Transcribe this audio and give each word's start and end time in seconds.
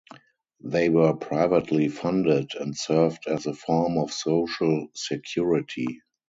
They 0.63 0.89
were 0.89 1.13
privately 1.15 1.87
funded, 1.87 2.55
and 2.55 2.75
served 2.75 3.27
as 3.27 3.45
a 3.45 3.53
form 3.53 3.99
of 3.99 4.11
social 4.11 4.87
security. 4.95 6.01